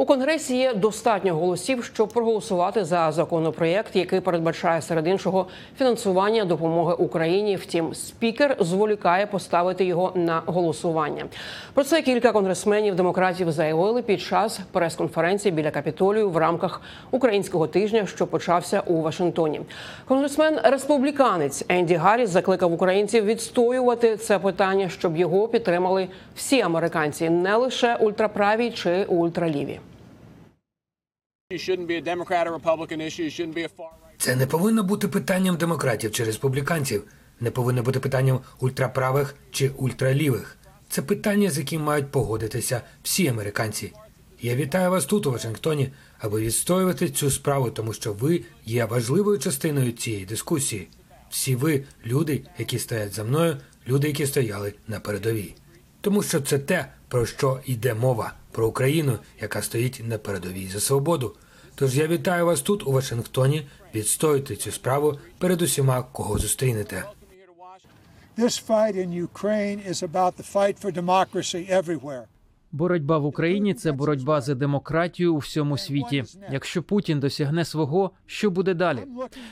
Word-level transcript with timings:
У 0.00 0.04
конгресі 0.04 0.56
є 0.56 0.74
достатньо 0.74 1.34
голосів, 1.34 1.84
щоб 1.84 2.08
проголосувати 2.08 2.84
за 2.84 3.12
законопроєкт, 3.12 3.96
який 3.96 4.20
передбачає 4.20 4.82
серед 4.82 5.06
іншого 5.06 5.46
фінансування 5.78 6.44
допомоги 6.44 6.94
Україні. 6.98 7.56
Втім, 7.56 7.94
спікер 7.94 8.56
зволікає 8.60 9.26
поставити 9.26 9.84
його 9.84 10.12
на 10.14 10.42
голосування. 10.46 11.24
Про 11.74 11.84
це 11.84 12.02
кілька 12.02 12.32
конгресменів 12.32 12.94
демократів 12.94 13.52
заявили 13.52 14.02
під 14.02 14.20
час 14.20 14.60
прес-конференції 14.72 15.52
біля 15.52 15.70
капітолію 15.70 16.30
в 16.30 16.36
рамках 16.36 16.80
українського 17.10 17.66
тижня, 17.66 18.06
що 18.06 18.26
почався 18.26 18.80
у 18.86 19.02
Вашингтоні. 19.02 19.60
Конгресмен 20.08 20.58
республіканець 20.64 21.64
Енді 21.68 21.94
Гарріс 21.94 22.30
закликав 22.30 22.72
українців 22.72 23.24
відстоювати 23.24 24.16
це 24.16 24.38
питання, 24.38 24.88
щоб 24.88 25.16
його 25.16 25.48
підтримали 25.48 26.08
всі 26.36 26.60
американці, 26.60 27.30
не 27.30 27.56
лише 27.56 27.96
ультраправі 27.96 28.70
чи 28.70 29.04
ультраліві. 29.04 29.80
Це 34.18 34.36
не 34.36 34.46
повинно 34.46 34.82
бути 34.82 35.08
питанням 35.08 35.56
демократів 35.56 36.12
чи 36.12 36.24
республіканців, 36.24 37.04
не 37.40 37.50
повинно 37.50 37.82
бути 37.82 38.00
питанням 38.00 38.40
ультраправих 38.60 39.34
чи 39.50 39.68
ультралівих. 39.68 40.56
Це 40.88 41.02
питання, 41.02 41.50
з 41.50 41.58
яким 41.58 41.82
мають 41.82 42.10
погодитися 42.10 42.82
всі 43.02 43.28
американці. 43.28 43.92
Я 44.40 44.56
вітаю 44.56 44.90
вас 44.90 45.04
тут, 45.04 45.26
у 45.26 45.32
Вашингтоні, 45.32 45.92
аби 46.18 46.40
відстоювати 46.40 47.08
цю 47.08 47.30
справу, 47.30 47.70
тому 47.70 47.92
що 47.92 48.12
ви 48.12 48.42
є 48.64 48.84
важливою 48.84 49.38
частиною 49.38 49.92
цієї 49.92 50.24
дискусії. 50.24 50.88
Всі 51.30 51.56
ви 51.56 51.84
люди, 52.06 52.44
які 52.58 52.78
стоять 52.78 53.12
за 53.12 53.24
мною, 53.24 53.56
люди, 53.86 54.08
які 54.08 54.26
стояли 54.26 54.74
на 54.88 55.00
передовій. 55.00 55.54
Тому 56.00 56.22
що 56.22 56.40
це 56.40 56.58
те, 56.58 56.92
про 57.08 57.26
що 57.26 57.60
йде 57.64 57.94
мова 57.94 58.32
про 58.52 58.66
Україну, 58.66 59.18
яка 59.40 59.62
стоїть 59.62 60.02
на 60.04 60.18
передовій 60.18 60.68
за 60.68 60.80
свободу. 60.80 61.34
Тож 61.78 61.98
я 61.98 62.06
вітаю 62.06 62.46
вас 62.46 62.60
тут, 62.60 62.86
у 62.86 62.92
Вашингтоні, 62.92 63.66
відстоюйте 63.94 64.56
цю 64.56 64.72
справу 64.72 65.18
перед 65.38 65.62
усіма, 65.62 66.02
кого 66.02 66.38
зустрінете. 66.38 67.04
This 68.38 68.66
fight 68.68 68.96
in 68.96 69.26
Ukraine 69.28 69.90
is 69.90 70.02
about 70.02 70.32
the 70.36 70.52
fight 70.54 70.76
for 70.82 70.92
democracy 70.92 71.70
everywhere. 71.70 72.24
Боротьба 72.72 73.18
в 73.18 73.24
Україні 73.24 73.74
це 73.74 73.92
боротьба 73.92 74.40
за 74.40 74.54
демократію 74.54 75.34
у 75.34 75.38
всьому 75.38 75.78
світі. 75.78 76.24
Якщо 76.52 76.82
Путін 76.82 77.20
досягне 77.20 77.64
свого, 77.64 78.10
що 78.26 78.50
буде 78.50 78.74
далі? 78.74 78.98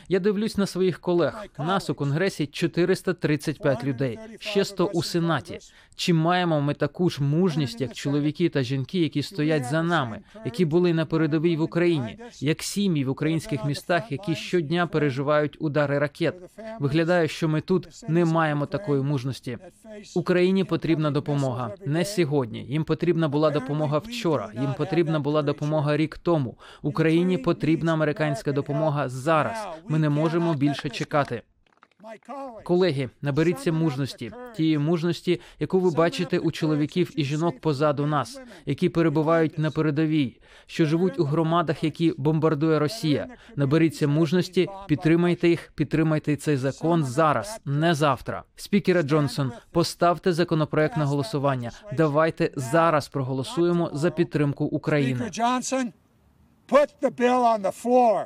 Я 0.08 0.20
дивлюсь 0.20 0.56
на 0.56 0.66
своїх 0.66 1.00
колег. 1.00 1.44
Нас 1.58 1.90
у 1.90 1.94
конгресі 1.94 2.46
435 2.46 3.84
людей, 3.84 4.18
ще 4.38 4.64
100 4.64 4.84
у 4.84 5.02
сенаті. 5.02 5.58
Чи 5.94 6.12
маємо 6.12 6.60
ми 6.60 6.74
таку 6.74 7.10
ж 7.10 7.22
мужність, 7.22 7.80
як 7.80 7.92
чоловіки 7.92 8.48
та 8.48 8.62
жінки, 8.62 8.98
які 8.98 9.22
стоять 9.22 9.64
за 9.64 9.82
нами, 9.82 10.20
які 10.44 10.64
були 10.64 10.94
на 10.94 11.06
передовій 11.06 11.56
в 11.56 11.62
Україні, 11.62 12.18
як 12.40 12.62
сім'ї 12.62 13.04
в 13.04 13.10
українських 13.10 13.64
містах, 13.64 14.12
які 14.12 14.34
щодня 14.34 14.86
переживають 14.86 15.56
удари 15.60 15.98
ракет? 15.98 16.34
Виглядає, 16.80 17.28
що 17.28 17.48
ми 17.48 17.60
тут 17.60 17.88
не 18.08 18.24
маємо 18.24 18.66
такої 18.66 19.02
мужності. 19.02 19.58
Україні 20.14 20.64
потрібна 20.64 21.10
допомога 21.10 21.74
не 21.86 22.04
сьогодні. 22.04 22.64
Їм 22.64 22.84
потрібна 22.84 23.05
була 23.12 23.50
допомога 23.50 23.98
вчора. 23.98 24.50
Їм 24.60 24.74
потрібна 24.74 25.20
була 25.20 25.42
допомога 25.42 25.96
рік 25.96 26.18
тому. 26.18 26.58
Україні 26.82 27.38
потрібна 27.38 27.92
американська 27.92 28.52
допомога 28.52 29.08
зараз. 29.08 29.66
Ми 29.88 29.98
не 29.98 30.08
можемо 30.08 30.54
більше 30.54 30.88
чекати. 30.88 31.42
Колеги, 32.64 33.10
наберіться 33.22 33.72
мужності, 33.72 34.32
тієї 34.56 34.78
мужності, 34.78 35.40
яку 35.58 35.80
ви 35.80 35.90
бачите 35.90 36.38
у 36.38 36.50
чоловіків 36.50 37.10
і 37.16 37.24
жінок 37.24 37.60
позаду 37.60 38.06
нас, 38.06 38.40
які 38.66 38.88
перебувають 38.88 39.58
на 39.58 39.70
передовій, 39.70 40.40
що 40.66 40.86
живуть 40.86 41.18
у 41.20 41.24
громадах, 41.24 41.84
які 41.84 42.14
бомбардує 42.16 42.78
Росія. 42.78 43.28
Наберіться 43.56 44.08
мужності, 44.08 44.68
підтримайте 44.86 45.48
їх, 45.48 45.72
підтримайте 45.74 46.36
цей 46.36 46.56
закон 46.56 47.04
зараз, 47.04 47.60
не 47.64 47.94
завтра. 47.94 48.42
Спікера 48.56 49.02
Джонсон, 49.02 49.52
поставте 49.70 50.32
законопроект 50.32 50.96
на 50.96 51.04
голосування. 51.04 51.70
Давайте 51.96 52.50
зараз 52.56 53.08
проголосуємо 53.08 53.90
за 53.92 54.10
підтримку 54.10 54.64
України. 54.64 55.24
Johnson, 55.24 55.92
put 56.68 56.88
the 57.02 57.10
bill 57.10 57.42
on 57.42 57.62
the 57.62 57.84
floor. 57.84 58.24